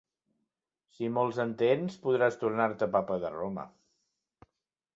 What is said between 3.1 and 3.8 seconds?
de Roma.